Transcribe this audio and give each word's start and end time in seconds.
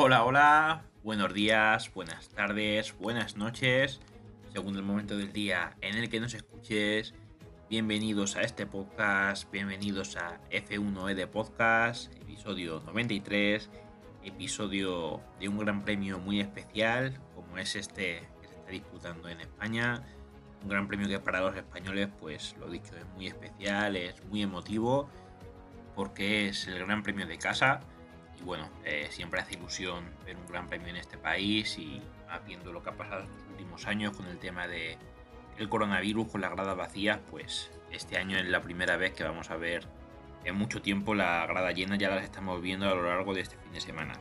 Hola, 0.00 0.22
hola, 0.22 0.84
buenos 1.02 1.34
días, 1.34 1.92
buenas 1.92 2.28
tardes, 2.28 2.96
buenas 3.00 3.36
noches, 3.36 4.00
según 4.52 4.76
el 4.76 4.84
momento 4.84 5.16
del 5.16 5.32
día 5.32 5.76
en 5.80 5.96
el 5.96 6.08
que 6.08 6.20
nos 6.20 6.34
escuches. 6.34 7.14
Bienvenidos 7.68 8.36
a 8.36 8.42
este 8.42 8.64
podcast, 8.64 9.50
bienvenidos 9.50 10.16
a 10.16 10.40
F1E 10.52 11.16
de 11.16 11.26
Podcast, 11.26 12.14
episodio 12.14 12.80
93, 12.86 13.70
episodio 14.22 15.20
de 15.40 15.48
un 15.48 15.58
gran 15.58 15.82
premio 15.82 16.20
muy 16.20 16.38
especial, 16.38 17.18
como 17.34 17.58
es 17.58 17.74
este 17.74 18.20
que 18.40 18.46
se 18.46 18.54
está 18.54 18.70
disputando 18.70 19.28
en 19.28 19.40
España. 19.40 20.04
Un 20.62 20.68
gran 20.68 20.86
premio 20.86 21.08
que 21.08 21.18
para 21.18 21.40
los 21.40 21.56
españoles, 21.56 22.08
pues 22.20 22.54
lo 22.60 22.68
dicho, 22.70 22.96
es 22.96 23.04
muy 23.16 23.26
especial, 23.26 23.96
es 23.96 24.24
muy 24.26 24.42
emotivo, 24.42 25.08
porque 25.96 26.46
es 26.46 26.68
el 26.68 26.78
gran 26.78 27.02
premio 27.02 27.26
de 27.26 27.36
casa 27.36 27.80
y 28.40 28.44
bueno, 28.44 28.68
eh, 28.84 29.08
siempre 29.10 29.40
hace 29.40 29.54
ilusión 29.54 30.04
ver 30.24 30.36
un 30.36 30.46
gran 30.46 30.68
premio 30.68 30.88
en 30.88 30.96
este 30.96 31.18
país 31.18 31.78
y 31.78 32.00
viendo 32.46 32.72
lo 32.72 32.82
que 32.82 32.90
ha 32.90 32.96
pasado 32.96 33.22
estos 33.22 33.48
últimos 33.50 33.86
años 33.86 34.16
con 34.16 34.26
el 34.26 34.38
tema 34.38 34.66
de 34.66 34.98
el 35.56 35.68
coronavirus 35.68 36.28
con 36.28 36.40
las 36.40 36.52
gradas 36.52 36.76
vacías, 36.76 37.18
pues 37.30 37.70
este 37.90 38.16
año 38.16 38.38
es 38.38 38.46
la 38.46 38.62
primera 38.62 38.96
vez 38.96 39.12
que 39.12 39.24
vamos 39.24 39.50
a 39.50 39.56
ver 39.56 39.86
en 40.44 40.54
mucho 40.54 40.80
tiempo 40.80 41.14
la 41.14 41.46
grada 41.46 41.72
llena, 41.72 41.96
ya 41.96 42.10
las 42.10 42.22
estamos 42.22 42.62
viendo 42.62 42.88
a 42.88 42.94
lo 42.94 43.08
largo 43.08 43.34
de 43.34 43.40
este 43.40 43.56
fin 43.56 43.72
de 43.72 43.80
semana. 43.80 44.14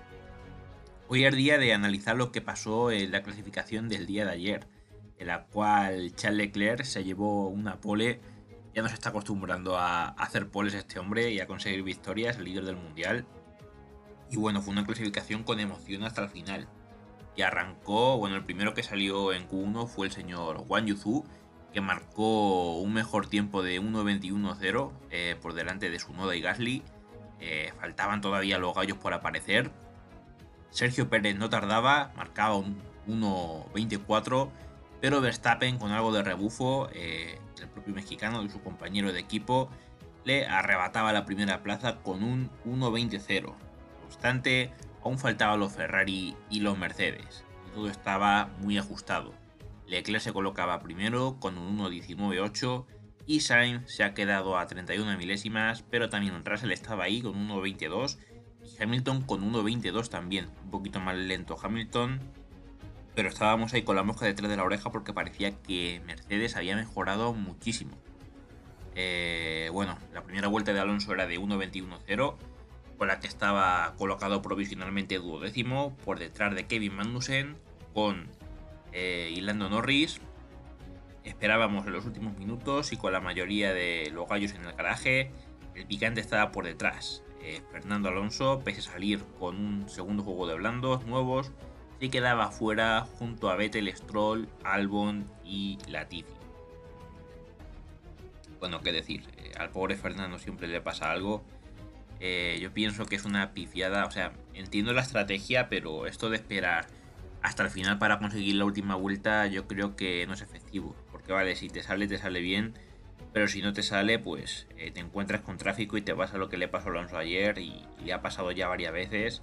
Hoy 1.07 1.25
es 1.25 1.35
día 1.35 1.57
de 1.57 1.73
analizar 1.73 2.15
lo 2.15 2.31
que 2.31 2.41
pasó 2.41 2.91
en 2.91 3.11
la 3.11 3.21
clasificación 3.21 3.87
del 3.87 4.07
día 4.07 4.25
de 4.25 4.31
ayer, 4.31 4.67
en 5.19 5.27
la 5.27 5.45
cual 5.45 6.13
Charles 6.15 6.47
Leclerc 6.47 6.83
se 6.83 7.03
llevó 7.03 7.47
una 7.47 7.79
pole, 7.79 8.19
ya 8.73 8.81
nos 8.81 8.93
está 8.93 9.09
acostumbrando 9.09 9.77
a 9.77 10.09
hacer 10.09 10.49
poles 10.49 10.73
este 10.73 10.99
hombre 10.99 11.31
y 11.31 11.39
a 11.39 11.47
conseguir 11.47 11.83
victorias, 11.83 12.37
el 12.37 12.45
líder 12.45 12.65
del 12.65 12.75
mundial, 12.75 13.25
y 14.29 14.37
bueno, 14.37 14.61
fue 14.61 14.73
una 14.73 14.85
clasificación 14.85 15.43
con 15.43 15.59
emoción 15.59 16.03
hasta 16.03 16.23
el 16.23 16.29
final. 16.29 16.67
Y 17.35 17.43
arrancó, 17.43 18.17
bueno, 18.17 18.35
el 18.35 18.43
primero 18.43 18.73
que 18.73 18.83
salió 18.83 19.31
en 19.31 19.47
Q1 19.47 19.87
fue 19.87 20.07
el 20.07 20.11
señor 20.11 20.63
Wang 20.67 20.85
Yuzu, 20.85 21.23
que 21.71 21.81
marcó 21.81 22.77
un 22.77 22.93
mejor 22.93 23.27
tiempo 23.27 23.61
de 23.61 23.79
1.21.0 23.79 24.91
eh, 25.11 25.35
por 25.41 25.53
delante 25.53 25.89
de 25.89 25.99
su 25.99 26.13
Noda 26.13 26.35
y 26.35 26.41
Gasly. 26.41 26.83
Eh, 27.39 27.71
faltaban 27.79 28.21
todavía 28.21 28.57
los 28.57 28.73
gallos 28.73 28.97
por 28.97 29.13
aparecer. 29.13 29.71
Sergio 30.71 31.09
Pérez 31.09 31.37
no 31.37 31.49
tardaba, 31.49 32.11
marcaba 32.15 32.55
un 32.55 32.81
1.24, 33.07 34.49
pero 34.99 35.21
Verstappen 35.21 35.77
con 35.77 35.91
algo 35.91 36.11
de 36.11 36.23
rebufo, 36.23 36.89
eh, 36.91 37.39
el 37.61 37.69
propio 37.69 37.93
mexicano 37.93 38.43
de 38.43 38.49
su 38.49 38.61
compañero 38.61 39.13
de 39.13 39.19
equipo, 39.19 39.69
le 40.25 40.45
arrebataba 40.47 41.13
la 41.13 41.25
primera 41.25 41.61
plaza 41.63 41.97
con 41.97 42.23
un 42.23 42.49
1.20.0 42.65 43.66
obstante, 44.07 44.71
aún 45.03 45.19
faltaban 45.19 45.59
los 45.59 45.73
Ferrari 45.73 46.35
y 46.49 46.61
los 46.61 46.77
Mercedes, 46.77 47.43
todo 47.73 47.89
estaba 47.89 48.49
muy 48.59 48.77
ajustado. 48.77 49.33
Leclerc 49.85 50.21
se 50.21 50.33
colocaba 50.33 50.81
primero 50.81 51.37
con 51.39 51.57
un 51.57 51.77
1.19.8 51.77 52.85
y 53.25 53.41
Sainz 53.41 53.89
se 53.91 54.03
ha 54.03 54.13
quedado 54.13 54.57
a 54.57 54.67
31 54.67 55.17
milésimas, 55.17 55.83
pero 55.89 56.09
también 56.09 56.43
Russell 56.43 56.71
estaba 56.71 57.05
ahí 57.05 57.21
con 57.21 57.33
1.22 57.49 58.17
y 58.63 58.83
Hamilton 58.83 59.21
con 59.21 59.53
1.22 59.53 60.09
también, 60.09 60.49
un 60.63 60.71
poquito 60.71 60.99
más 60.99 61.15
lento 61.15 61.57
Hamilton, 61.61 62.19
pero 63.15 63.29
estábamos 63.29 63.73
ahí 63.73 63.83
con 63.83 63.95
la 63.95 64.03
mosca 64.03 64.25
detrás 64.25 64.49
de 64.49 64.57
la 64.57 64.63
oreja 64.63 64.91
porque 64.91 65.13
parecía 65.13 65.51
que 65.51 66.01
Mercedes 66.05 66.55
había 66.55 66.75
mejorado 66.75 67.33
muchísimo. 67.33 67.97
Eh, 68.95 69.69
bueno, 69.71 69.97
la 70.13 70.23
primera 70.23 70.47
vuelta 70.47 70.73
de 70.73 70.79
Alonso 70.79 71.13
era 71.13 71.27
de 71.27 71.39
1.21.0 71.39 72.35
con 72.97 73.07
la 73.07 73.19
que 73.19 73.27
estaba 73.27 73.93
colocado 73.97 74.41
provisionalmente 74.41 75.17
duodécimo 75.17 75.95
por 76.03 76.19
detrás 76.19 76.55
de 76.55 76.65
Kevin 76.65 76.95
Magnussen 76.95 77.55
con 77.93 78.27
eh, 78.91 79.39
Norris. 79.53 80.19
Esperábamos 81.23 81.85
en 81.85 81.93
los 81.93 82.05
últimos 82.05 82.37
minutos 82.37 82.93
y 82.93 82.97
con 82.97 83.11
la 83.11 83.19
mayoría 83.19 83.73
de 83.73 84.09
los 84.13 84.27
gallos 84.27 84.53
en 84.53 84.65
el 84.65 84.73
garaje, 84.73 85.31
el 85.75 85.85
picante 85.85 86.21
estaba 86.21 86.51
por 86.51 86.65
detrás. 86.65 87.23
Eh, 87.41 87.61
Fernando 87.71 88.09
Alonso, 88.09 88.61
pese 88.63 88.79
a 88.79 88.93
salir 88.93 89.23
con 89.39 89.57
un 89.57 89.89
segundo 89.89 90.23
juego 90.23 90.47
de 90.47 90.55
blandos 90.55 91.05
nuevos, 91.05 91.51
se 91.99 92.09
quedaba 92.09 92.51
fuera 92.51 93.07
junto 93.19 93.49
a 93.49 93.55
Vettel, 93.55 93.93
Stroll, 93.95 94.47
Albon 94.63 95.29
y 95.43 95.77
Latifi. 95.87 96.33
Bueno, 98.59 98.81
qué 98.81 98.91
decir, 98.91 99.23
eh, 99.37 99.51
al 99.57 99.69
pobre 99.69 99.95
Fernando 99.95 100.39
siempre 100.39 100.67
le 100.67 100.81
pasa 100.81 101.11
algo 101.11 101.43
eh, 102.19 102.57
yo 102.61 102.73
pienso 102.73 103.05
que 103.05 103.15
es 103.15 103.25
una 103.25 103.51
pifiada. 103.51 104.05
O 104.05 104.11
sea, 104.11 104.33
entiendo 104.53 104.93
la 104.93 105.01
estrategia, 105.01 105.69
pero 105.69 106.07
esto 106.07 106.29
de 106.29 106.37
esperar 106.37 106.87
hasta 107.41 107.63
el 107.63 107.69
final 107.69 107.99
para 107.99 108.19
conseguir 108.19 108.55
la 108.55 108.65
última 108.65 108.95
vuelta, 108.95 109.47
yo 109.47 109.67
creo 109.67 109.95
que 109.95 110.25
no 110.27 110.33
es 110.33 110.41
efectivo. 110.41 110.95
Porque 111.11 111.33
vale, 111.33 111.55
si 111.55 111.69
te 111.69 111.83
sale, 111.83 112.07
te 112.07 112.17
sale 112.17 112.41
bien. 112.41 112.73
Pero 113.33 113.47
si 113.47 113.61
no 113.61 113.73
te 113.73 113.83
sale, 113.83 114.19
pues 114.19 114.67
eh, 114.77 114.89
te 114.91 114.99
encuentras 114.99 115.41
con 115.41 115.57
tráfico 115.57 115.97
y 115.97 116.01
te 116.01 116.13
vas 116.13 116.33
a 116.33 116.37
lo 116.37 116.49
que 116.49 116.57
le 116.57 116.67
pasó 116.67 116.87
a 116.89 116.91
Alonso 116.91 117.17
ayer 117.17 117.59
y, 117.59 117.85
le 118.03 118.13
ha 118.13 118.21
pasado 118.21 118.51
ya 118.51 118.67
varias 118.67 118.93
veces 118.93 119.41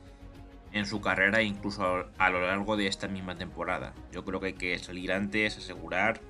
en 0.73 0.87
su 0.87 1.01
carrera, 1.01 1.43
incluso 1.43 2.09
a, 2.19 2.31
lo 2.31 2.41
largo 2.41 2.77
de 2.77 2.89
esta 2.89 3.07
misma 3.07 3.37
temporada. 3.37 3.95
Yo 4.11 4.25
creo 4.25 4.41
que 4.41 4.47
hay 4.47 4.53
que 4.55 4.77
salir 4.79 5.13
antes, 5.13 5.59
asegurar. 5.59 6.21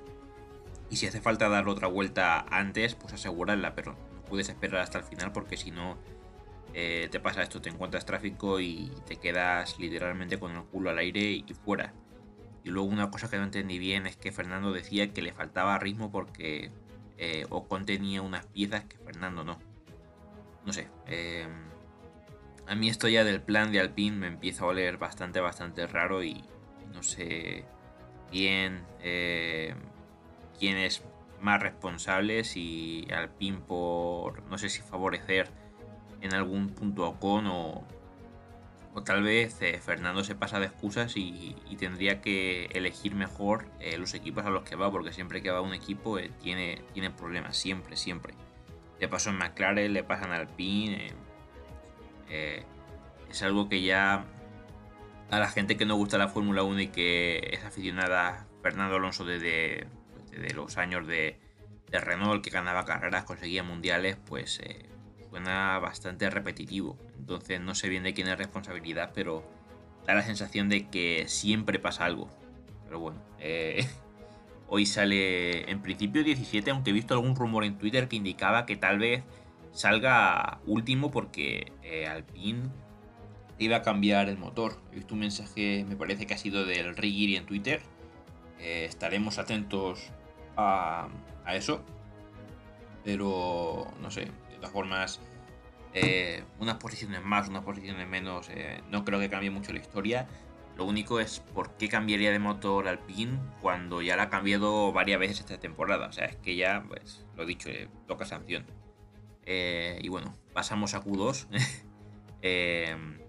Y 0.91 0.97
si 0.97 1.07
hace 1.07 1.21
falta 1.21 1.49
dar 1.49 1.67
otra 1.67 1.87
vuelta 1.87 2.45
antes, 2.51 2.93
pues 2.93 3.13
asegurarla, 3.13 3.73
pero 3.73 3.93
no 3.93 4.21
puedes 4.25 4.49
esperar 4.49 4.81
hasta 4.81 4.99
el 4.99 5.03
final 5.03 5.31
porque 5.31 5.57
si 5.57 5.71
no 5.71 5.97
eh, 6.77 7.07
te 7.09 7.21
pasa 7.21 7.41
esto, 7.41 7.61
te 7.61 7.69
encuentras 7.69 8.05
tráfico 8.05 8.59
y 8.59 8.91
te 9.07 9.15
quedas 9.15 9.79
literalmente 9.79 10.37
con 10.37 10.53
el 10.53 10.63
culo 10.63 10.89
al 10.89 10.97
aire 10.97 11.21
y 11.21 11.45
fuera. 11.63 11.93
Y 12.65 12.69
luego 12.69 12.89
una 12.89 13.09
cosa 13.09 13.29
que 13.29 13.37
no 13.37 13.45
entendí 13.45 13.79
bien 13.79 14.05
es 14.05 14.17
que 14.17 14.33
Fernando 14.33 14.73
decía 14.73 15.13
que 15.13 15.21
le 15.21 15.31
faltaba 15.31 15.79
ritmo 15.79 16.11
porque 16.11 16.71
eh, 17.17 17.45
o 17.49 17.69
contenía 17.69 18.21
unas 18.21 18.45
piezas 18.47 18.83
que 18.83 18.97
Fernando 18.97 19.45
no. 19.45 19.57
No 20.65 20.73
sé. 20.73 20.89
Em, 21.07 21.49
a 22.67 22.75
mí 22.75 22.89
esto 22.89 23.07
ya 23.07 23.23
del 23.23 23.41
plan 23.41 23.71
de 23.71 23.79
Alpine 23.79 24.17
me 24.17 24.27
empieza 24.27 24.65
a 24.65 24.67
oler 24.67 24.97
bastante, 24.97 25.39
bastante 25.39 25.87
raro 25.87 26.25
y 26.25 26.43
no 26.93 27.03
sé 27.03 27.63
bien 28.31 28.83
eh, 28.99 29.73
quién 30.59 30.75
es 30.75 31.05
más 31.39 31.61
responsable, 31.61 32.43
si 32.43 33.07
Alpine 33.15 33.59
por, 33.59 34.43
no 34.43 34.57
sé 34.57 34.67
si 34.67 34.81
favorecer 34.81 35.49
en 36.25 36.33
algún 36.33 36.69
punto 36.69 37.17
con 37.19 37.47
o, 37.47 37.85
o 38.95 39.03
tal 39.03 39.23
vez 39.23 39.61
eh, 39.61 39.77
Fernando 39.77 40.23
se 40.23 40.35
pasa 40.35 40.57
de 40.57 40.67
excusas 40.67 41.17
y, 41.17 41.53
tendría 41.77 42.21
que 42.21 42.67
elegir 42.67 43.13
mejor 43.13 43.67
eh, 43.81 43.97
los 43.97 44.13
equipos 44.13 44.45
a 44.45 44.49
los 44.49 44.63
que 44.63 44.77
va, 44.77 44.89
porque 44.89 45.11
siempre 45.11 45.41
que 45.41 45.51
va 45.51 45.59
un 45.59 45.73
equipo 45.73 46.17
eh, 46.17 46.31
tiene, 46.41 46.81
tiene 46.93 47.11
problemas, 47.11 47.57
siempre, 47.57 47.97
siempre. 47.97 48.33
Le 49.01 49.09
pasó 49.09 49.31
en 49.31 49.37
McLaren, 49.37 49.91
le 49.91 50.03
pasan 50.05 50.31
al 50.31 50.41
Alpine. 50.41 51.09
es 52.29 53.43
algo 53.43 53.67
que 53.67 53.81
ya 53.81 54.25
a 55.29 55.39
la 55.39 55.49
gente 55.49 55.75
que 55.75 55.85
no 55.85 55.95
gusta 55.95 56.17
la 56.17 56.29
Fórmula 56.29 56.63
1 56.63 56.79
y 56.79 56.87
que 56.87 57.49
es 57.51 57.65
aficionada 57.65 58.29
a 58.29 58.45
Fernando 58.63 58.95
Alonso 58.95 59.25
desde, 59.25 59.87
los 60.55 60.77
años 60.77 61.05
de, 61.05 61.37
Renault, 61.91 62.41
que 62.41 62.49
ganaba 62.49 62.85
carreras, 62.85 63.25
conseguía 63.25 63.63
mundiales, 63.63 64.15
pues 64.25 64.61
suena 65.35 65.79
bastante 65.79 66.29
repetitivo. 66.29 66.97
Entonces 67.19 67.59
no 67.59 67.75
sé 67.75 67.89
bien 67.89 68.03
de 68.03 68.13
quién 68.13 68.29
es 68.29 68.37
responsabilidad, 68.37 69.11
pero 69.13 69.43
da 70.07 70.13
la 70.13 70.23
sensación 70.23 70.69
de 70.69 70.87
que 70.87 71.25
siempre 71.27 71.77
pasa 71.77 72.05
algo. 72.05 72.29
Pero 72.85 73.01
bueno, 73.01 73.19
eh, 73.39 73.85
hoy 74.69 74.85
sale 74.85 75.69
en 75.69 75.81
principio 75.81 76.23
17, 76.23 76.71
aunque 76.71 76.91
he 76.91 76.93
visto 76.93 77.15
algún 77.15 77.35
rumor 77.35 77.65
en 77.65 77.77
Twitter 77.77 78.07
que 78.07 78.15
indicaba 78.15 78.65
que 78.65 78.77
tal 78.77 78.99
vez 78.99 79.23
salga 79.73 80.61
último 80.65 81.11
porque 81.11 81.73
eh, 81.83 82.07
Alpine 82.07 82.69
iba 83.59 83.75
a 83.75 83.81
cambiar 83.81 84.29
el 84.29 84.37
motor. 84.37 84.79
He 84.93 84.95
visto 84.95 85.15
un 85.15 85.19
mensaje, 85.19 85.85
me 85.85 85.97
parece 85.97 86.25
que 86.27 86.33
ha 86.33 86.37
sido 86.37 86.63
del 86.63 86.95
Rigiri 86.95 87.35
en 87.35 87.45
Twitter. 87.45 87.81
Eh, 88.61 88.85
estaremos 88.85 89.37
atentos 89.37 90.13
a, 90.55 91.09
a 91.43 91.55
eso. 91.57 91.83
Pero 93.03 93.93
no 94.01 94.09
sé, 94.09 94.31
formas, 94.69 95.21
eh, 95.93 96.43
unas 96.59 96.75
posiciones 96.75 97.23
más, 97.23 97.47
unas 97.47 97.63
posiciones 97.63 98.07
menos, 98.07 98.49
eh, 98.49 98.81
no 98.89 99.05
creo 99.05 99.19
que 99.19 99.29
cambie 99.29 99.49
mucho 99.49 99.71
la 99.71 99.79
historia. 99.79 100.27
Lo 100.77 100.83
único 100.83 101.21
es 101.21 101.39
por 101.39 101.77
qué 101.77 101.87
cambiaría 101.87 102.31
de 102.31 102.39
motor 102.39 102.89
Alpine 102.89 103.39
cuando 103.61 104.01
ya 104.01 104.17
la 104.17 104.23
ha 104.23 104.29
cambiado 104.29 104.91
varias 104.91 105.19
veces 105.19 105.39
esta 105.39 105.57
temporada. 105.57 106.07
O 106.07 106.11
sea, 106.11 106.25
es 106.25 106.35
que 106.35 106.57
ya, 106.57 106.83
pues, 106.87 107.25
lo 107.37 107.45
dicho, 107.45 107.69
eh, 107.69 107.87
toca 108.07 108.25
sanción. 108.25 108.65
y 109.47 110.09
bueno, 110.09 110.35
pasamos 110.53 110.95
a 110.95 111.03
Q2. 111.03 111.47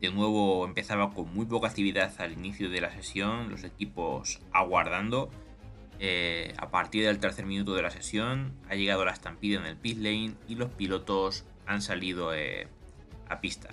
de 0.00 0.12
nuevo 0.12 0.64
empezaba 0.64 1.10
con 1.12 1.34
muy 1.34 1.46
poca 1.46 1.68
actividad 1.68 2.12
al 2.20 2.32
inicio 2.32 2.70
de 2.70 2.80
la 2.80 2.92
sesión, 2.92 3.50
los 3.50 3.64
equipos 3.64 4.40
aguardando. 4.52 5.30
Eh, 6.00 6.54
a 6.56 6.70
partir 6.70 7.04
del 7.04 7.18
tercer 7.18 7.44
minuto 7.44 7.74
de 7.74 7.82
la 7.82 7.90
sesión 7.90 8.54
ha 8.68 8.76
llegado 8.76 9.04
la 9.04 9.12
estampida 9.12 9.58
en 9.58 9.66
el 9.66 9.76
pit 9.76 9.98
lane 9.98 10.34
y 10.46 10.54
los 10.54 10.70
pilotos 10.70 11.44
han 11.66 11.82
salido 11.82 12.32
eh, 12.34 12.68
a 13.28 13.40
pista. 13.40 13.68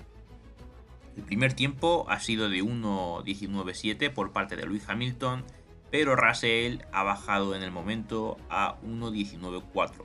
El 1.15 1.23
primer 1.23 1.53
tiempo 1.53 2.05
ha 2.09 2.19
sido 2.19 2.49
de 2.49 2.63
1.19.7 2.63 4.11
por 4.11 4.33
parte 4.33 4.55
de 4.55 4.65
Lewis 4.65 4.89
Hamilton, 4.89 5.45
pero 5.91 6.15
Russell 6.15 6.79
ha 6.91 7.03
bajado 7.03 7.55
en 7.55 7.61
el 7.61 7.71
momento 7.71 8.37
a 8.49 8.79
1.19.4. 8.81 10.03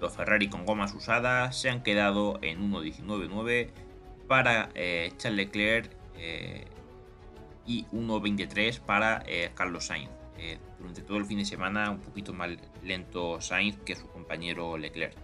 Los 0.00 0.12
Ferrari 0.14 0.48
con 0.48 0.66
gomas 0.66 0.92
usadas 0.94 1.58
se 1.58 1.70
han 1.70 1.82
quedado 1.82 2.38
en 2.42 2.72
1.19.9 2.72 3.70
para 4.26 4.68
eh, 4.74 5.12
Charles 5.16 5.46
Leclerc 5.46 5.96
y 7.64 7.84
1.23 7.86 8.80
para 8.80 9.24
Carlos 9.54 9.86
Sainz. 9.86 10.21
Durante 10.78 11.02
todo 11.02 11.18
el 11.18 11.24
fin 11.24 11.38
de 11.38 11.44
semana 11.44 11.90
un 11.90 12.00
poquito 12.00 12.32
más 12.32 12.50
lento 12.82 13.40
Sainz 13.40 13.76
que 13.84 13.96
su 13.96 14.06
compañero 14.08 14.76
Leclerc. 14.78 15.16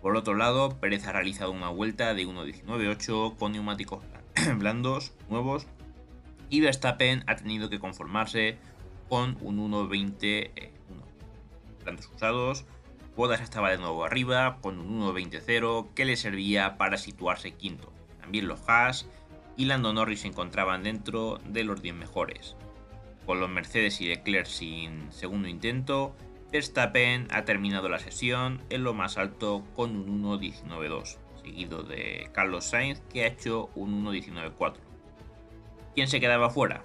Por 0.00 0.16
otro 0.16 0.34
lado, 0.34 0.78
Pérez 0.78 1.06
ha 1.06 1.12
realizado 1.12 1.50
una 1.50 1.68
vuelta 1.68 2.14
de 2.14 2.26
1.19.8 2.26 3.36
con 3.36 3.52
neumáticos 3.52 4.04
blandos 4.58 5.12
nuevos 5.28 5.66
y 6.50 6.60
Verstappen 6.60 7.24
ha 7.26 7.36
tenido 7.36 7.68
que 7.68 7.78
conformarse 7.78 8.58
con 9.08 9.36
un 9.40 9.70
1.20 9.70 10.70
blandos 11.82 12.08
usados. 12.14 12.64
Bodas 13.16 13.40
estaba 13.40 13.70
de 13.70 13.78
nuevo 13.78 14.04
arriba 14.04 14.58
con 14.60 14.78
un 14.78 15.00
1.20.0 15.00 15.92
que 15.94 16.04
le 16.04 16.16
servía 16.16 16.76
para 16.76 16.96
situarse 16.96 17.52
quinto. 17.52 17.92
También 18.20 18.46
los 18.46 18.60
Haas 18.68 19.08
y 19.56 19.64
Lando 19.64 19.92
Norris 19.92 20.20
se 20.20 20.28
encontraban 20.28 20.84
dentro 20.84 21.38
de 21.44 21.64
los 21.64 21.82
10 21.82 21.96
mejores. 21.96 22.56
Con 23.28 23.40
los 23.40 23.50
Mercedes 23.50 24.00
y 24.00 24.06
Leclerc 24.06 24.46
sin 24.46 25.12
segundo 25.12 25.48
intento, 25.48 26.16
Verstappen 26.50 27.28
ha 27.30 27.44
terminado 27.44 27.90
la 27.90 27.98
sesión 27.98 28.62
en 28.70 28.84
lo 28.84 28.94
más 28.94 29.18
alto 29.18 29.66
con 29.76 29.94
un 29.96 30.24
1.19.2, 30.24 31.18
seguido 31.42 31.82
de 31.82 32.30
Carlos 32.32 32.64
Sainz 32.64 33.02
que 33.12 33.24
ha 33.24 33.26
hecho 33.26 33.68
un 33.74 34.02
1.19.4. 34.02 34.76
¿Quién 35.94 36.08
se 36.08 36.20
quedaba 36.20 36.48
fuera? 36.48 36.84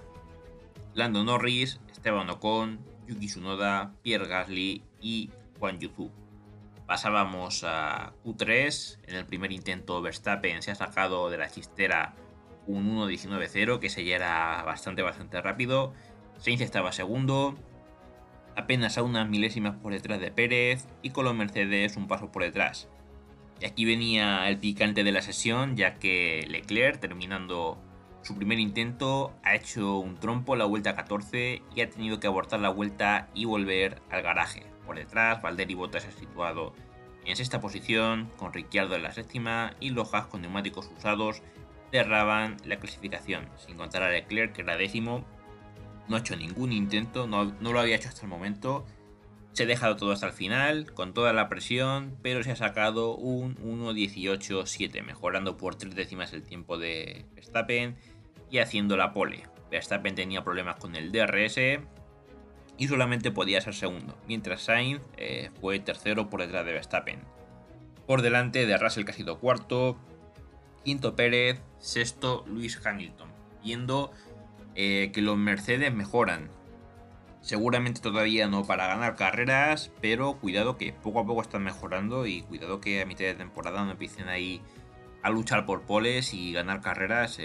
Lando 0.93 1.23
Norris, 1.23 1.79
Esteban 1.89 2.29
Ocon, 2.29 2.81
Yuki 3.07 3.27
Tsunoda, 3.27 3.93
Pierre 4.01 4.27
Gasly 4.27 4.83
y 4.99 5.31
Juan 5.59 5.79
Yuzu. 5.79 6.11
Pasábamos 6.85 7.63
a 7.63 8.15
Q3. 8.25 8.99
En 9.07 9.15
el 9.15 9.25
primer 9.25 9.53
intento 9.53 10.01
Verstappen 10.01 10.61
se 10.61 10.71
ha 10.71 10.75
sacado 10.75 11.29
de 11.29 11.37
la 11.37 11.49
chistera 11.49 12.15
un 12.67 12.97
1.19.0 12.97 13.79
que 13.79 13.89
se 13.89 14.13
era 14.13 14.61
bastante 14.63 15.01
bastante 15.01 15.41
rápido. 15.41 15.93
Sainz 16.37 16.61
estaba 16.61 16.91
segundo, 16.91 17.55
apenas 18.55 18.97
a 18.97 19.03
unas 19.03 19.29
milésimas 19.29 19.75
por 19.77 19.93
detrás 19.93 20.19
de 20.19 20.31
Pérez 20.31 20.87
y 21.01 21.11
con 21.11 21.25
los 21.25 21.35
Mercedes 21.35 21.97
un 21.97 22.07
paso 22.07 22.31
por 22.31 22.43
detrás. 22.43 22.89
Y 23.59 23.65
aquí 23.65 23.85
venía 23.85 24.47
el 24.49 24.57
picante 24.57 25.03
de 25.03 25.11
la 25.11 25.21
sesión 25.21 25.75
ya 25.75 25.95
que 25.95 26.45
Leclerc 26.49 26.99
terminando 26.99 27.81
su 28.21 28.35
primer 28.35 28.59
intento 28.59 29.33
ha 29.43 29.55
hecho 29.55 29.97
un 29.97 30.17
trompo 30.17 30.55
la 30.55 30.65
vuelta 30.65 30.95
14 30.95 31.61
y 31.75 31.81
ha 31.81 31.89
tenido 31.89 32.19
que 32.19 32.27
abortar 32.27 32.59
la 32.59 32.69
vuelta 32.69 33.29
y 33.33 33.45
volver 33.45 34.01
al 34.09 34.21
garaje. 34.21 34.65
Por 34.85 34.97
detrás, 34.97 35.41
Valtteri 35.41 35.73
Bottas 35.75 36.05
ha 36.05 36.11
situado 36.11 36.73
en 37.25 37.35
sexta 37.35 37.61
posición, 37.61 38.29
con 38.37 38.51
Ricciardo 38.51 38.95
en 38.95 39.03
la 39.03 39.13
séptima 39.13 39.75
y 39.79 39.91
Lojas 39.91 40.27
con 40.27 40.41
neumáticos 40.41 40.91
usados 40.97 41.41
cerraban 41.91 42.57
la 42.65 42.77
clasificación, 42.77 43.47
sin 43.55 43.77
contar 43.77 44.03
a 44.03 44.09
Leclerc 44.09 44.53
que 44.53 44.61
era 44.61 44.77
décimo. 44.77 45.23
No 46.07 46.15
ha 46.15 46.19
hecho 46.19 46.35
ningún 46.35 46.71
intento, 46.71 47.27
no, 47.27 47.45
lo 47.59 47.79
había 47.79 47.95
hecho 47.95 48.09
hasta 48.09 48.23
el 48.23 48.27
momento. 48.27 48.85
Se 49.53 49.63
ha 49.63 49.65
dejado 49.65 49.95
todo 49.95 50.11
hasta 50.11 50.27
el 50.27 50.33
final, 50.33 50.93
con 50.93 51.13
toda 51.13 51.31
la 51.31 51.47
presión, 51.47 52.17
pero 52.21 52.43
se 52.43 52.51
ha 52.51 52.55
sacado 52.55 53.15
un 53.15 53.55
1.18.7, 53.57 55.03
mejorando 55.03 55.57
por 55.57 55.75
tres 55.75 55.95
décimas 55.95 56.33
el 56.33 56.43
tiempo 56.43 56.77
de 56.77 57.25
Verstappen 57.35 57.95
y 58.49 58.57
haciendo 58.57 58.97
la 58.97 59.13
pole. 59.13 59.43
Verstappen 59.69 60.15
tenía 60.15 60.43
problemas 60.43 60.77
con 60.77 60.95
el 60.95 61.11
DRS, 61.11 61.81
y 62.77 62.87
solamente 62.87 63.31
podía 63.31 63.61
ser 63.61 63.75
segundo, 63.75 64.17
mientras 64.27 64.63
Sainz 64.63 65.01
eh, 65.17 65.51
fue 65.61 65.79
tercero 65.79 66.29
por 66.29 66.41
detrás 66.41 66.65
de 66.65 66.73
Verstappen. 66.73 67.21
Por 68.07 68.21
delante 68.21 68.65
de 68.65 68.77
Russell 68.77 69.05
que 69.05 69.11
ha 69.11 69.15
sido 69.15 69.39
cuarto, 69.39 69.97
quinto 70.83 71.15
Pérez, 71.15 71.61
sexto 71.79 72.43
Luis 72.47 72.79
Hamilton, 72.83 73.29
viendo 73.63 74.11
eh, 74.75 75.11
que 75.13 75.21
los 75.21 75.37
Mercedes 75.37 75.93
mejoran. 75.93 76.49
Seguramente 77.41 77.99
todavía 78.01 78.47
no 78.47 78.65
para 78.65 78.87
ganar 78.87 79.15
carreras, 79.15 79.91
pero 80.01 80.39
cuidado 80.39 80.77
que 80.77 80.93
poco 80.93 81.19
a 81.19 81.25
poco 81.25 81.41
están 81.41 81.63
mejorando 81.63 82.25
y 82.25 82.41
cuidado 82.43 82.79
que 82.79 83.01
a 83.01 83.05
mitad 83.05 83.25
de 83.25 83.35
temporada 83.35 83.83
no 83.83 83.91
empiecen 83.91 84.29
ahí 84.29 84.61
a 85.21 85.29
luchar 85.29 85.65
por 85.65 85.81
poles 85.81 86.33
y 86.33 86.53
ganar 86.53 86.81
carreras. 86.81 87.39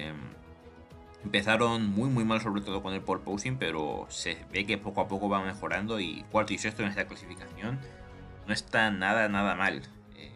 Empezaron 1.24 1.90
muy 1.90 2.08
muy 2.10 2.24
mal 2.24 2.40
sobre 2.40 2.60
todo 2.60 2.80
con 2.80 2.94
el 2.94 3.00
pole 3.00 3.22
posing, 3.24 3.56
pero 3.56 4.06
se 4.08 4.38
ve 4.52 4.66
que 4.66 4.78
poco 4.78 5.00
a 5.00 5.08
poco 5.08 5.28
va 5.28 5.42
mejorando 5.42 5.98
y 5.98 6.24
cuarto 6.30 6.52
y 6.54 6.58
sexto 6.58 6.82
en 6.82 6.90
esta 6.90 7.06
clasificación 7.06 7.80
no 8.48 8.54
está 8.54 8.90
nada 8.90 9.28
nada 9.28 9.54
mal. 9.54 9.82
Eh, 10.16 10.32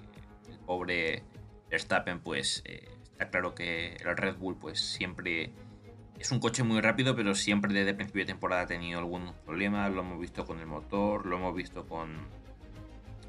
el 0.51 0.59
pobre 0.59 1.25
Verstappen 1.71 2.21
pues 2.21 2.63
eh, 2.67 2.89
está 3.11 3.31
claro 3.31 3.55
que 3.55 3.95
el 3.95 4.17
Red 4.17 4.37
Bull 4.37 4.57
pues 4.57 4.81
siempre 4.81 5.51
es 6.23 6.31
un 6.31 6.39
coche 6.39 6.63
muy 6.63 6.81
rápido, 6.81 7.17
pero 7.17 7.35
siempre 7.35 7.73
desde 7.73 7.91
el 7.91 7.97
principio 7.97 8.23
de 8.23 8.27
temporada 8.27 8.63
ha 8.63 8.67
tenido 8.67 9.01
algunos 9.01 9.35
problemas, 9.39 9.91
lo 9.91 10.03
hemos 10.03 10.21
visto 10.21 10.47
con 10.47 10.61
el 10.61 10.67
motor, 10.67 11.27
lo 11.27 11.37
hemos 11.37 11.53
visto 11.53 11.85
con 11.89 12.17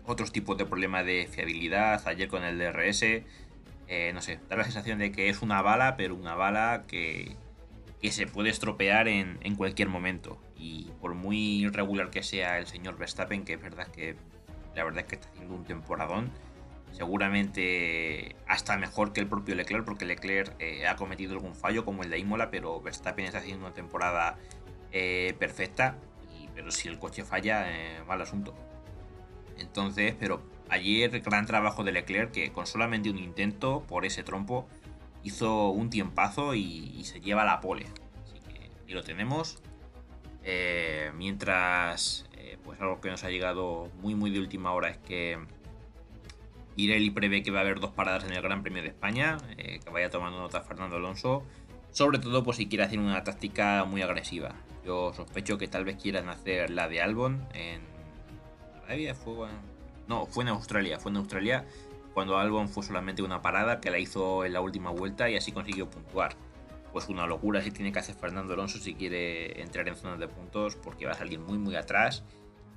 otros 0.06 0.32
tipos 0.32 0.60
de 0.60 0.68
problemas 0.68 1.04
de 1.04 1.28
fiabilidad, 1.28 2.08
ayer 2.08 2.28
con 2.28 2.44
el 2.44 2.60
DRS. 2.60 3.02
Eh, 3.88 4.12
no 4.14 4.22
sé, 4.22 4.40
da 4.48 4.58
la 4.58 4.64
sensación 4.64 5.00
de 5.00 5.12
que 5.12 5.30
es 5.30 5.42
una 5.42 5.64
bala, 5.64 5.98
pero 5.98 6.14
una 6.14 6.36
bala 6.36 6.84
que, 6.88 7.36
que 8.00 8.12
se 8.12 8.28
puede 8.28 8.52
estropear 8.52 9.08
en, 9.08 9.56
cualquier 9.56 9.90
momento. 9.90 10.38
Y 10.56 10.92
por 11.02 11.16
muy 11.16 11.64
irregular 11.64 12.12
que 12.12 12.22
sea 12.22 12.60
el 12.60 12.68
señor 12.68 13.00
Verstappen, 13.00 13.44
que 13.44 13.54
es 13.54 13.62
verdad 13.62 13.88
que 13.88 14.16
la 14.76 14.84
verdad 14.84 15.00
es 15.00 15.06
que 15.08 15.16
está 15.16 15.30
haciendo 15.30 15.56
un 15.56 15.64
temporadón, 15.64 16.30
seguramente 16.94 18.36
hasta 18.48 18.78
mejor 18.78 19.14
que 19.14 19.20
el 19.20 19.28
propio 19.28 19.56
Leclerc, 19.56 19.84
porque 19.84 20.06
Leclerc 20.06 20.56
eh, 20.60 20.88
ha 20.88 20.96
cometido 20.96 21.34
algún 21.34 21.56
fallo 21.56 21.86
como 21.86 22.04
el 22.04 22.10
de 22.10 22.20
Imola, 22.20 22.50
pero 22.50 22.82
Verstappen 22.82 23.26
está 23.26 23.40
haciendo 23.40 23.66
una 23.66 23.74
temporada 23.74 24.38
eh, 24.92 25.36
perfecta. 25.40 25.98
Y, 26.40 26.48
pero 26.54 26.72
si 26.72 26.88
el 26.88 27.00
coche 27.00 27.24
falla, 27.24 27.66
eh, 27.68 28.04
mal 28.08 28.22
asunto. 28.22 28.54
Entonces, 29.58 30.16
pero 30.20 30.44
ayer 30.70 31.20
gran 31.22 31.46
trabajo 31.46 31.84
de 31.84 31.92
Leclerc 31.92 32.32
que 32.32 32.52
con 32.52 32.68
solamente 32.68 33.10
un 33.10 33.18
intento 33.18 33.84
por 33.88 34.06
ese 34.06 34.24
trompo 34.24 34.68
hizo 35.24 35.70
un 35.70 35.90
tiempazo 35.90 36.54
y, 36.54 37.04
se 37.06 37.22
lleva 37.22 37.44
la 37.44 37.60
pole. 37.60 37.86
Así 38.24 38.40
que 38.40 38.70
ahí 38.88 38.94
lo 38.94 39.04
tenemos. 39.04 39.62
Mientras, 41.16 42.30
pues 42.64 42.80
algo 42.82 43.00
que 43.00 43.10
nos 43.10 43.24
ha 43.24 43.30
llegado 43.30 43.90
muy 44.02 44.16
muy 44.16 44.30
de 44.30 44.40
última 44.40 44.74
hora 44.74 44.90
es 44.90 44.98
que 44.98 45.40
Pirelli 46.76 47.12
prevé 47.12 47.44
que 47.44 47.52
va 47.52 47.60
a 47.60 47.62
haber 47.62 47.80
dos 47.80 47.92
paradas 47.92 48.24
en 48.26 48.34
el 48.34 48.42
Gran 48.42 48.64
Premio 48.64 48.82
de 48.82 48.90
España, 48.90 49.38
eh, 49.58 49.80
que 49.84 49.90
vaya 49.92 50.10
tomando 50.10 50.40
nota 50.40 50.62
Fernando 50.62 50.96
Alonso, 50.96 51.44
sobre 51.92 52.20
todo 52.20 52.44
pues 52.44 52.58
si 52.58 52.68
quiere 52.68 52.84
hacer 52.84 53.00
una 53.00 53.24
táctica 53.24 53.86
muy 53.86 54.02
agresiva. 54.02 54.56
Yo 54.86 55.14
sospecho 55.14 55.58
que 55.58 55.68
tal 55.68 55.86
vez 55.86 55.98
quieran 56.02 56.30
hacer 56.30 56.70
la 56.70 56.88
de 56.88 57.02
Albon 57.02 57.46
en 57.54 57.82
Arabia, 58.84 59.16
fue 59.16 59.48
no, 60.08 60.26
fue 60.26 60.44
en 60.44 60.50
Australia, 60.50 61.00
fue 61.00 61.12
en 61.12 61.18
Australia 61.18 61.66
cuando 62.14 62.38
Albon 62.38 62.70
fue 62.70 62.84
solamente 62.84 63.24
una 63.24 63.42
parada 63.42 63.82
que 63.82 63.90
la 63.90 63.98
hizo 63.98 64.46
en 64.46 64.54
la 64.54 64.62
última 64.62 64.92
vuelta 64.92 65.30
y 65.30 65.36
así 65.36 65.52
consiguió 65.52 65.90
puntuar. 65.90 66.36
Pues 66.92 67.10
una 67.10 67.26
locura 67.26 67.62
si 67.62 67.72
tiene 67.72 67.92
que 67.92 68.00
hacer 68.00 68.16
Fernando 68.16 68.54
Alonso 68.54 68.78
si 68.78 68.94
quiere 68.94 69.62
entrar 69.62 69.88
en 69.88 69.96
zonas 69.96 70.20
de 70.20 70.28
puntos 70.28 70.76
porque 70.76 71.08
va 71.08 71.14
a 71.14 71.16
salir 71.16 71.40
muy 71.40 71.58
muy 71.58 71.76
atrás. 71.76 72.24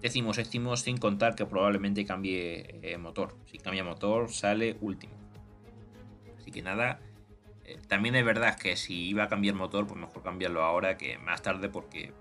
Décimo 0.00 0.34
séptimo 0.34 0.76
sin 0.76 0.98
contar 0.98 1.34
que 1.34 1.46
probablemente 1.46 2.04
cambie 2.04 2.78
eh, 2.82 2.98
motor. 2.98 3.36
Si 3.46 3.58
cambia 3.58 3.82
motor 3.82 4.30
sale 4.30 4.76
último. 4.80 5.14
Así 6.38 6.50
que 6.50 6.62
nada. 6.62 7.00
Eh, 7.64 7.78
también 7.88 8.14
es 8.14 8.24
verdad 8.24 8.58
que 8.58 8.76
si 8.76 9.08
iba 9.08 9.24
a 9.24 9.28
cambiar 9.28 9.54
motor, 9.54 9.86
pues 9.86 9.98
mejor 9.98 10.22
cambiarlo 10.22 10.62
ahora 10.62 10.96
que 10.96 11.18
más 11.18 11.42
tarde 11.42 11.68
porque 11.68 12.12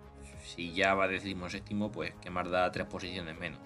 si 0.44 0.74
ya 0.74 0.94
va 0.94 1.08
décimo 1.08 1.50
séptimo, 1.50 1.92
pues 1.92 2.14
que 2.22 2.30
más 2.30 2.50
da 2.50 2.72
tres 2.72 2.88
posiciones 2.88 3.38
menos 3.38 3.60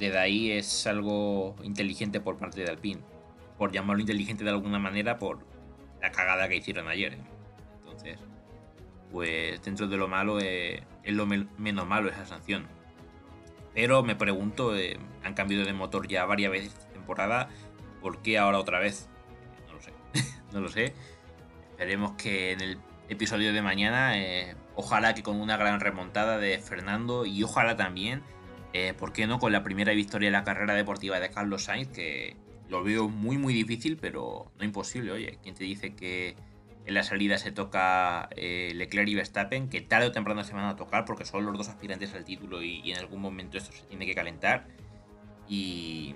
desde 0.00 0.18
ahí 0.18 0.50
es 0.50 0.86
algo 0.86 1.54
inteligente 1.62 2.20
por 2.20 2.38
parte 2.38 2.62
de 2.62 2.70
Alpine. 2.70 3.02
Por 3.58 3.70
llamarlo 3.70 4.00
inteligente 4.00 4.42
de 4.42 4.50
alguna 4.50 4.78
manera 4.78 5.18
por 5.18 5.40
la 6.00 6.10
cagada 6.10 6.48
que 6.48 6.56
hicieron 6.56 6.88
ayer. 6.88 7.18
Entonces, 7.80 8.18
pues 9.12 9.62
dentro 9.62 9.86
de 9.86 9.98
lo 9.98 10.08
malo 10.08 10.40
eh, 10.40 10.82
es 11.04 11.14
lo 11.14 11.26
menos 11.26 11.86
malo 11.86 12.08
esa 12.08 12.24
sanción. 12.24 12.66
Pero 13.74 14.02
me 14.02 14.16
pregunto, 14.16 14.76
eh, 14.76 14.98
han 15.22 15.34
cambiado 15.34 15.64
de 15.64 15.72
motor 15.72 16.08
ya 16.08 16.24
varias 16.24 16.50
veces 16.50 16.68
esta 16.68 16.88
temporada, 16.92 17.48
¿por 18.00 18.22
qué 18.22 18.38
ahora 18.38 18.58
otra 18.58 18.78
vez? 18.78 19.08
No 19.68 19.74
lo 19.74 19.80
sé, 19.80 19.92
no 20.52 20.60
lo 20.60 20.68
sé. 20.68 20.94
Esperemos 21.70 22.12
que 22.12 22.52
en 22.52 22.60
el 22.60 22.78
episodio 23.08 23.52
de 23.52 23.62
mañana, 23.62 24.18
eh, 24.18 24.56
ojalá 24.74 25.14
que 25.14 25.22
con 25.22 25.40
una 25.40 25.56
gran 25.56 25.80
remontada 25.80 26.38
de 26.38 26.58
Fernando 26.58 27.26
y 27.26 27.42
ojalá 27.42 27.76
también 27.76 28.22
eh, 28.72 28.94
¿Por 28.96 29.12
qué 29.12 29.26
no 29.26 29.38
con 29.38 29.52
la 29.52 29.64
primera 29.64 29.92
victoria 29.92 30.28
de 30.28 30.32
la 30.32 30.44
carrera 30.44 30.74
deportiva 30.74 31.18
de 31.18 31.30
Carlos 31.30 31.64
Sainz? 31.64 31.88
Que 31.88 32.36
lo 32.68 32.84
veo 32.84 33.08
muy 33.08 33.36
muy 33.36 33.52
difícil, 33.52 33.96
pero 33.96 34.52
no 34.58 34.64
imposible. 34.64 35.10
Oye, 35.10 35.38
¿quién 35.42 35.54
te 35.54 35.64
dice 35.64 35.94
que 35.94 36.36
En 36.86 36.94
la 36.94 37.02
salida 37.02 37.38
se 37.38 37.52
toca 37.52 38.28
eh, 38.36 38.72
Leclerc 38.74 39.08
y 39.08 39.14
Verstappen, 39.14 39.68
que 39.68 39.80
tarde 39.80 40.08
o 40.08 40.12
temprano 40.12 40.42
se 40.44 40.54
van 40.54 40.64
a 40.64 40.76
tocar 40.76 41.04
porque 41.04 41.24
son 41.24 41.44
los 41.44 41.56
dos 41.56 41.68
aspirantes 41.68 42.14
al 42.14 42.24
título 42.24 42.62
y, 42.62 42.90
en 42.90 42.98
algún 42.98 43.20
momento 43.20 43.58
esto 43.58 43.72
se 43.72 43.82
tiene 43.84 44.06
que 44.06 44.14
calentar. 44.14 44.66
Y, 45.48 46.14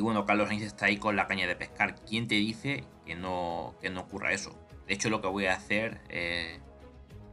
bueno, 0.00 0.24
Carlos 0.24 0.48
Sainz 0.48 0.62
está 0.62 0.86
ahí 0.86 0.96
con 0.96 1.16
la 1.16 1.26
caña 1.26 1.46
de 1.46 1.56
pescar. 1.56 1.96
¿Quién 2.06 2.28
te 2.28 2.36
dice 2.36 2.84
que 3.04 3.14
no, 3.14 3.74
que 3.80 3.90
no 3.90 4.02
ocurra 4.02 4.32
eso? 4.32 4.56
De 4.86 4.94
hecho, 4.94 5.10
lo 5.10 5.20
que 5.20 5.28
voy 5.28 5.46
a 5.46 5.54
hacer 5.54 6.00
eh, 6.08 6.60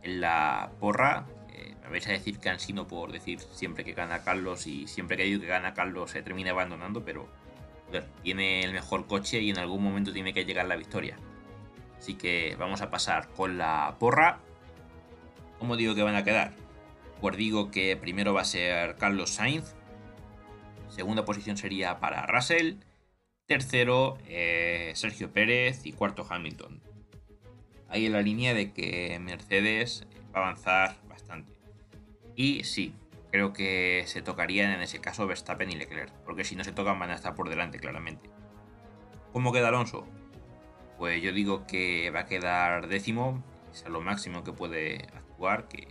en 0.04 0.22
la 0.22 0.72
porra, 0.80 1.26
eh, 1.54 1.76
me 1.84 1.90
vais 1.90 2.08
a 2.08 2.12
decir 2.12 2.40
cansino 2.40 2.88
por 2.88 3.12
decir 3.12 3.40
siempre 3.40 3.84
que 3.84 3.94
gana 3.94 4.24
Carlos 4.24 4.68
y 4.68 4.88
siempre 4.88 5.18
que 5.18 5.24
digo 5.24 5.42
que 5.42 5.48
gana 5.48 5.74
Carlos 5.74 6.12
se 6.12 6.22
termina 6.22 6.52
abandonando, 6.52 7.04
pero 7.04 7.28
tiene 8.24 8.64
el 8.64 8.74
mejor 8.74 9.08
coche 9.08 9.42
y 9.42 9.50
en 9.50 9.58
algún 9.58 9.84
momento 9.84 10.14
tiene 10.14 10.34
que 10.34 10.46
llegar 10.46 10.68
la 10.68 10.76
victoria. 10.76 11.18
Así 12.00 12.16
que 12.16 12.56
vamos 12.58 12.82
a 12.82 12.90
pasar 12.90 13.28
con 13.30 13.58
la 13.58 13.98
porra. 14.00 14.40
¿Cómo 15.60 15.76
digo 15.76 15.94
que 15.94 16.04
van 16.04 16.16
a 16.16 16.24
quedar? 16.24 16.54
Pues 17.20 17.36
digo 17.36 17.70
que 17.70 17.98
primero 17.98 18.34
va 18.34 18.42
a 18.42 18.46
ser 18.46 18.96
Carlos 18.96 19.32
Sainz. 19.32 19.76
Segunda 20.88 21.26
posición 21.26 21.58
sería 21.58 22.00
para 22.00 22.26
Russell. 22.26 22.76
Tercero, 23.46 24.18
eh, 24.28 24.94
Sergio 24.96 25.32
Pérez. 25.34 25.86
Y 25.86 25.92
cuarto, 25.92 26.26
Hamilton. 26.28 26.82
Ahí 27.90 28.06
en 28.06 28.14
la 28.14 28.22
línea 28.22 28.54
de 28.54 28.72
que 28.72 29.20
Mercedes 29.20 30.08
va 30.34 30.40
a 30.40 30.44
avanzar 30.44 30.96
bastante. 31.10 31.52
Y 32.36 32.64
sí, 32.64 32.94
creo 33.32 33.52
que 33.52 34.04
se 34.06 34.22
tocarían 34.22 34.72
en 34.72 34.82
ese 34.82 35.02
caso 35.02 35.28
Verstappen 35.28 35.70
y 35.70 35.76
Leclerc. 35.76 36.14
Porque 36.24 36.46
si 36.46 36.56
no 36.56 36.64
se 36.64 36.72
tocan 36.72 36.98
van 36.98 37.10
a 37.10 37.16
estar 37.16 37.36
por 37.36 37.50
delante, 37.50 37.80
claramente. 37.80 38.30
¿Cómo 39.34 39.52
queda 39.52 39.68
Alonso? 39.68 40.08
Pues 41.00 41.24
yo 41.24 41.32
digo 41.32 41.66
que 41.66 42.12
va 42.12 42.20
a 42.22 42.26
quedar 42.26 42.90
décimo, 42.90 43.42
es 43.74 43.88
lo 43.88 44.02
máximo 44.02 44.44
que 44.44 44.52
puede 44.52 45.08
actuar, 45.16 45.70
que 45.70 45.88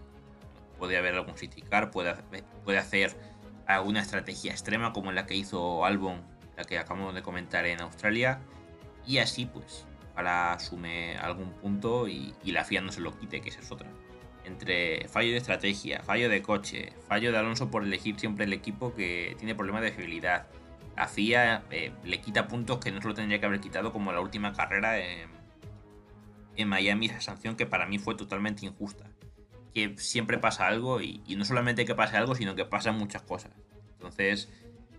puede 0.79 0.99
haber 0.99 1.15
algún 1.15 1.35
criticar, 1.35 1.91
puede, 1.91 2.15
puede 2.63 2.77
hacer 2.77 3.17
alguna 3.67 4.03
estrategia 4.03 4.53
extrema 4.53 4.93
como 4.93 5.11
la 5.11 5.25
que 5.25 5.35
hizo 5.35 5.87
Albon, 5.87 6.21
la 6.59 6.65
que 6.65 6.79
acabamos 6.79 7.15
de 7.15 7.23
comentar 7.23 7.65
en 7.65 7.81
Australia, 7.81 8.41
y 9.07 9.19
así 9.19 9.47
pues 9.47 9.87
para 10.15 10.53
asume 10.53 11.17
algún 11.17 11.53
punto 11.53 12.07
y, 12.07 12.35
la 12.45 12.65
FIA 12.65 12.83
no 12.83 12.93
se 12.93 13.01
lo 13.01 13.19
quite, 13.19 13.41
que 13.41 13.49
esa 13.49 13.61
es 13.61 13.73
otra. 13.73 13.89
Entre 14.45 15.09
fallo 15.09 15.31
de 15.31 15.39
estrategia, 15.39 16.03
fallo 16.03 16.29
de 16.29 16.43
coche, 16.43 16.93
fallo 17.09 17.33
de 17.33 17.39
Alonso 17.39 17.71
por 17.71 17.83
elegir 17.83 18.21
siempre 18.21 18.45
el 18.45 18.53
equipo 18.53 18.95
que 18.95 19.37
tiene 19.39 19.55
problemas 19.55 19.83
de 19.83 19.93
fiabilidad, 19.93 20.49
hacía, 20.99 21.65
eh, 21.71 21.93
le 22.05 22.21
quita 22.21 22.49
puntos 22.49 22.79
que 22.79 22.91
no 22.91 23.01
se 23.01 23.09
lo 23.09 23.15
tendría 23.15 23.41
que 23.41 23.47
haber 23.47 23.61
quitado 23.61 23.93
como 23.93 24.13
la 24.13 24.21
última 24.21 24.53
carrera 24.53 24.99
en, 24.99 25.39
Miami, 26.67 27.07
esa 27.07 27.21
sanción 27.21 27.55
que 27.55 27.67
para 27.67 27.87
mí 27.87 27.99
fue 27.99 28.17
totalmente 28.17 28.67
injusta. 28.67 29.05
Que 29.75 29.97
siempre 29.97 30.39
pasa 30.39 30.67
algo 30.67 31.01
y, 31.01 31.23
no 31.37 31.45
solamente 31.45 31.85
que 31.85 31.95
pase 31.95 32.17
algo, 32.17 32.35
sino 32.35 32.57
que 32.57 32.65
pasan 32.65 32.99
muchas 32.99 33.23
cosas. 33.23 33.53
Entonces, 33.93 34.49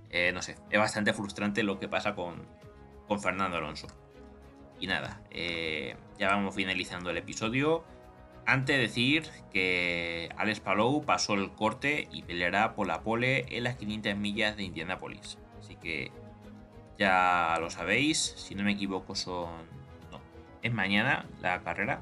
eh, 0.09 0.31
no 0.33 0.41
sé, 0.41 0.55
es 0.69 0.79
bastante 0.79 1.11
frustrante 1.11 1.63
lo 1.63 1.77
que 1.77 1.89
pasa 1.89 2.15
con, 2.15 2.45
con 3.07 3.19
Fernando 3.19 3.57
Alonso. 3.57 3.87
Y 4.79 4.87
nada, 4.87 5.21
eh, 5.31 5.97
ya 6.17 6.29
vamos 6.29 6.55
finalizando 6.55 7.09
el 7.09 7.17
episodio. 7.17 7.83
Antes 8.45 8.77
de 8.77 8.81
decir 8.81 9.29
que 9.51 10.29
Alex 10.37 10.61
Palou 10.61 11.03
pasó 11.03 11.33
el 11.33 11.51
corte 11.51 12.07
y 12.09 12.23
peleará 12.23 12.73
por 12.73 12.87
la 12.87 13.01
pole 13.01 13.45
en 13.49 13.65
las 13.65 13.75
500 13.75 14.15
millas 14.15 14.55
de 14.55 14.63
Indianapolis 14.63 15.37
que 15.81 16.11
ya 16.97 17.57
lo 17.59 17.69
sabéis. 17.69 18.33
Si 18.37 18.55
no 18.55 18.63
me 18.63 18.73
equivoco, 18.73 19.15
son. 19.15 19.49
No, 20.11 20.19
es 20.61 20.73
mañana 20.73 21.25
la 21.41 21.61
carrera. 21.61 22.01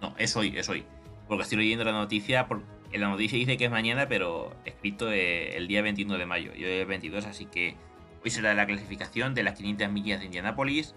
No, 0.00 0.14
es 0.18 0.36
hoy, 0.36 0.56
es 0.56 0.68
hoy. 0.68 0.84
Porque 1.28 1.42
estoy 1.42 1.58
leyendo 1.58 1.84
la 1.84 1.92
noticia. 1.92 2.46
en 2.92 3.00
la 3.00 3.08
noticia 3.08 3.38
dice 3.38 3.56
que 3.56 3.66
es 3.66 3.70
mañana, 3.70 4.08
pero 4.08 4.54
escrito 4.64 5.10
eh, 5.12 5.56
el 5.56 5.68
día 5.68 5.82
21 5.82 6.18
de 6.18 6.26
mayo. 6.26 6.54
Yo 6.54 6.68
el 6.68 6.86
22, 6.86 7.26
así 7.26 7.46
que 7.46 7.76
hoy 8.24 8.30
será 8.30 8.54
la 8.54 8.66
clasificación 8.66 9.34
de 9.34 9.42
las 9.42 9.54
500 9.54 9.90
millas 9.90 10.20
de 10.20 10.26
Indianápolis. 10.26 10.94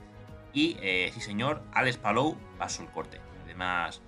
Y 0.54 0.78
eh, 0.82 1.12
sí, 1.14 1.22
señor, 1.22 1.64
Alex 1.74 1.98
Palou 1.98 2.38
pasó 2.58 2.84
el 2.84 2.90
corte. 2.90 3.20
Además, 3.44 4.02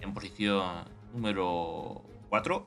en 0.00 0.12
posición 0.12 0.84
número 1.12 2.02
4. 2.28 2.66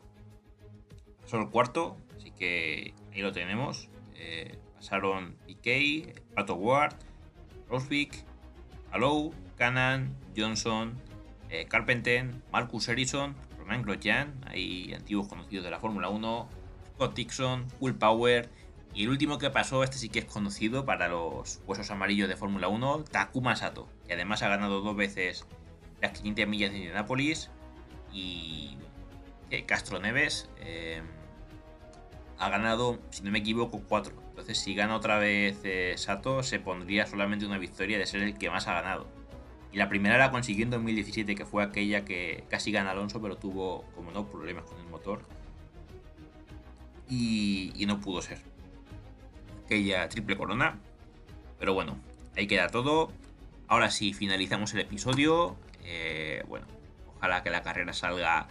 Pasó 1.22 1.40
el 1.40 1.50
cuarto, 1.50 1.98
así 2.16 2.32
que 2.32 2.94
ahí 3.14 3.22
lo 3.22 3.32
tenemos. 3.32 3.90
Eh, 4.18 4.58
pasaron 4.76 5.36
Piquet, 5.46 6.24
Pato 6.34 6.56
Ward, 6.56 6.96
Roswick, 7.70 8.24
Alou, 8.92 9.34
Canan, 9.58 10.16
Johnson, 10.36 11.00
eh, 11.50 11.66
Carpenter, 11.68 12.30
Marcus 12.52 12.90
Harrison, 12.90 13.36
Romain 13.58 13.82
Grosjean, 13.82 14.34
hay 14.48 14.94
antiguos 14.94 15.28
conocidos 15.28 15.66
de 15.66 15.72
la 15.72 15.80
Fórmula 15.80 16.10
1, 16.10 16.50
Scott 16.96 17.16
Dixon, 17.16 17.68
Will 17.80 17.96
Power, 17.96 18.50
y 18.94 19.04
el 19.04 19.10
último 19.10 19.38
que 19.38 19.50
pasó, 19.50 19.84
este 19.84 19.98
sí 19.98 20.10
que 20.10 20.20
es 20.20 20.26
conocido 20.26 20.86
para 20.86 21.08
los 21.08 21.62
huesos 21.68 21.92
amarillos 21.92 22.28
de 22.28 22.36
Fórmula 22.36 22.68
1, 22.68 23.04
Takuma 23.04 23.56
Sato, 23.56 23.88
que 24.08 24.14
además 24.14 24.42
ha 24.42 24.50
ganado 24.50 24.82
dos 24.82 24.96
veces 24.96 25.46
las 26.02 26.12
500 26.14 26.48
millas 26.48 26.72
de 26.72 26.78
Indianapolis, 26.78 27.52
y 28.12 28.78
eh, 29.52 29.66
Castro 29.66 30.00
Neves, 30.00 30.50
ha 32.40 32.50
ganado, 32.50 33.00
si 33.10 33.24
no 33.24 33.32
me 33.32 33.40
equivoco, 33.40 33.82
cuatro. 33.88 34.14
Entonces, 34.30 34.60
si 34.60 34.76
gana 34.76 34.96
otra 34.96 35.18
vez 35.18 35.60
eh, 35.64 35.94
Sato, 35.98 36.44
se 36.44 36.60
pondría 36.60 37.06
solamente 37.08 37.46
una 37.46 37.58
victoria 37.58 37.98
de 37.98 38.06
ser 38.06 38.22
el 38.22 38.38
que 38.38 38.50
más 38.50 38.68
ha 38.68 38.74
ganado. 38.74 39.08
Y 39.72 39.78
la 39.78 39.90
primera 39.90 40.18
la 40.18 40.32
consiguió 40.32 40.64
en 40.64 40.70
2017, 40.70 41.36
que 41.36 41.46
fue 41.46 41.64
aquella 41.64 42.06
que 42.06 42.44
casi 42.50 42.72
gana 42.72 42.92
Alonso, 42.92 43.22
pero 43.22 43.36
tuvo, 43.36 43.84
como 43.96 44.12
no, 44.12 44.28
problemas 44.28 44.66
con 44.66 44.80
el 44.80 44.88
motor. 44.88 45.22
Y, 47.10 47.84
no 47.88 48.00
pudo 48.00 48.22
ser. 48.22 48.40
Aquella 49.66 50.08
triple 50.10 50.38
corona. 50.38 50.80
Pero 51.60 51.74
bueno, 51.74 51.98
ahí 52.36 52.48
queda 52.48 52.68
todo. 52.68 53.12
Ahora 53.68 53.90
sí, 53.90 54.14
finalizamos 54.14 54.74
el 54.74 54.82
episodio. 54.82 55.58
Eh, 55.84 56.44
bueno, 56.48 56.68
ojalá 57.16 57.44
que 57.44 57.50
la 57.50 57.62
carrera 57.64 57.94
salga 57.94 58.48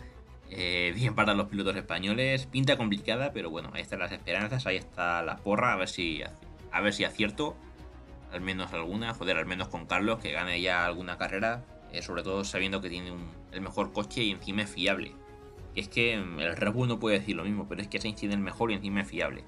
eh, 0.51 0.93
bien 0.95 1.15
para 1.15 1.35
los 1.35 1.49
pilotos 1.49 1.77
españoles. 1.77 2.47
Pinta 2.47 2.77
complicada, 2.77 3.33
pero 3.33 3.51
bueno, 3.51 3.71
ahí 3.75 3.83
están 3.83 3.99
las 3.99 4.13
esperanzas, 4.13 4.67
ahí 4.67 4.77
está 4.77 5.23
la 5.23 5.37
porra, 5.37 5.73
a 5.73 5.77
ver 5.77 5.89
si, 5.89 6.23
a 6.73 6.81
ver 6.81 6.93
si 6.93 7.05
acierto. 7.05 7.57
Al 8.33 8.41
menos 8.41 8.73
alguna, 8.73 9.15
joder, 9.15 9.39
al 9.39 9.47
menos 9.47 9.69
con 9.69 9.87
Carlos, 9.87 10.19
que 10.19 10.33
gane 10.33 10.61
ya 10.61 10.85
alguna 10.85 11.19
carrera. 11.19 11.65
Eh, 11.93 12.03
sobre 12.03 12.23
todo 12.23 12.45
sabiendo 12.45 12.81
que 12.81 12.91
tiene 12.91 13.15
el 13.53 13.61
mejor 13.61 13.93
coche 13.93 14.23
y 14.23 14.33
encima 14.33 14.63
es 14.63 14.71
fiable. 14.71 15.15
es 15.75 15.89
que 15.89 16.17
mm, 16.19 16.41
el 16.41 16.57
Red 16.57 16.73
Bull 16.73 16.89
no 16.89 16.99
puede 16.99 17.19
decir 17.21 17.37
lo 17.37 17.45
mismo, 17.45 17.69
pero 17.69 17.83
es 17.83 17.89
que 17.89 18.01
Sainz 18.01 18.17
tiene 18.19 18.35
el 18.35 18.41
mejor 18.41 18.71
y 18.71 18.75
encima 18.75 19.03
es 19.03 19.09
fiable. 19.09 19.45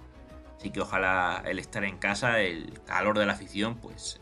Así 0.59 0.71
que 0.71 0.81
ojalá 0.81 1.43
el 1.47 1.59
estar 1.59 1.85
en 1.85 1.99
casa, 1.99 2.41
el 2.41 2.81
calor 2.85 3.19
de 3.19 3.27
la 3.27 3.33
afición, 3.33 3.77
pues 3.79 4.21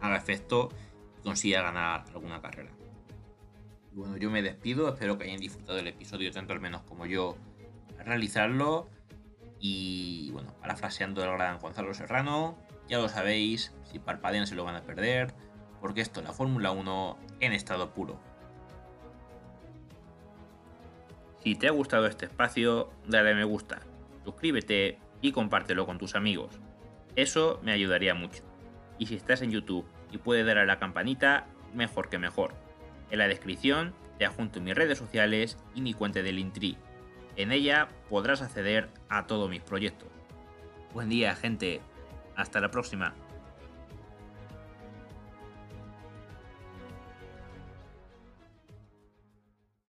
haga 0.00 0.16
efecto 0.16 0.70
y 1.18 1.22
consiga 1.22 1.62
ganar 1.62 2.04
alguna 2.14 2.40
carrera 2.40 2.75
bueno, 3.96 4.18
yo 4.18 4.30
me 4.30 4.42
despido, 4.42 4.90
espero 4.90 5.16
que 5.16 5.24
hayan 5.24 5.40
disfrutado 5.40 5.78
del 5.78 5.86
episodio 5.86 6.30
tanto 6.30 6.52
al 6.52 6.60
menos 6.60 6.82
como 6.82 7.06
yo 7.06 7.36
realizarlo. 7.98 8.88
Y 9.58 10.30
bueno, 10.32 10.54
parafraseando 10.60 11.24
el 11.24 11.30
gran 11.32 11.58
Gonzalo 11.58 11.94
Serrano, 11.94 12.58
ya 12.88 12.98
lo 12.98 13.08
sabéis, 13.08 13.72
si 13.90 13.98
parpadean 13.98 14.46
se 14.46 14.54
lo 14.54 14.64
van 14.64 14.76
a 14.76 14.82
perder, 14.82 15.32
porque 15.80 16.02
esto 16.02 16.20
es 16.20 16.26
la 16.26 16.34
Fórmula 16.34 16.72
1 16.72 17.18
en 17.40 17.52
estado 17.54 17.94
puro. 17.94 18.20
Si 21.42 21.54
te 21.54 21.66
ha 21.66 21.70
gustado 21.70 22.06
este 22.06 22.26
espacio, 22.26 22.90
dale 23.06 23.30
a 23.30 23.34
me 23.34 23.44
gusta, 23.44 23.80
suscríbete 24.24 24.98
y 25.22 25.32
compártelo 25.32 25.86
con 25.86 25.96
tus 25.96 26.16
amigos. 26.16 26.60
Eso 27.14 27.60
me 27.62 27.72
ayudaría 27.72 28.14
mucho. 28.14 28.42
Y 28.98 29.06
si 29.06 29.14
estás 29.14 29.40
en 29.40 29.52
YouTube 29.52 29.86
y 30.12 30.18
puedes 30.18 30.44
dar 30.44 30.58
a 30.58 30.66
la 30.66 30.78
campanita, 30.78 31.46
mejor 31.72 32.10
que 32.10 32.18
mejor. 32.18 32.65
En 33.10 33.18
la 33.18 33.28
descripción 33.28 33.94
te 34.18 34.24
adjunto 34.24 34.60
mis 34.60 34.74
redes 34.74 34.98
sociales 34.98 35.58
y 35.74 35.80
mi 35.80 35.92
cuenta 35.92 36.22
del 36.22 36.38
Intri. 36.38 36.76
En 37.36 37.52
ella 37.52 37.88
podrás 38.08 38.42
acceder 38.42 38.88
a 39.08 39.26
todos 39.26 39.50
mis 39.50 39.62
proyectos. 39.62 40.08
Buen 40.94 41.08
día, 41.08 41.34
gente. 41.34 41.80
Hasta 42.34 42.60
la 42.60 42.70
próxima. 42.70 43.14